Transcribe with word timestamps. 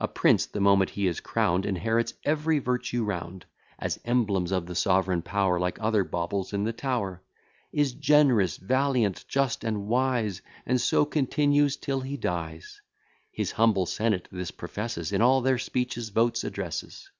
A 0.00 0.08
prince, 0.08 0.46
the 0.46 0.58
moment 0.58 0.92
he 0.92 1.06
is 1.06 1.20
crown'd, 1.20 1.66
Inherits 1.66 2.14
every 2.24 2.58
virtue 2.60 3.04
round, 3.04 3.44
As 3.78 4.00
emblems 4.06 4.50
of 4.50 4.64
the 4.64 4.74
sovereign 4.74 5.20
power, 5.20 5.60
Like 5.60 5.76
other 5.82 6.02
baubles 6.02 6.54
in 6.54 6.64
the 6.64 6.72
Tower; 6.72 7.22
Is 7.72 7.92
generous, 7.92 8.56
valiant, 8.56 9.26
just, 9.28 9.64
and 9.64 9.86
wise, 9.86 10.40
And 10.64 10.80
so 10.80 11.04
continues 11.04 11.76
till 11.76 12.00
he 12.00 12.16
dies: 12.16 12.80
His 13.30 13.52
humble 13.52 13.84
senate 13.84 14.28
this 14.32 14.50
professes, 14.50 15.12
In 15.12 15.20
all 15.20 15.42
their 15.42 15.58
speeches, 15.58 16.08
votes, 16.08 16.42
addresses. 16.42 17.10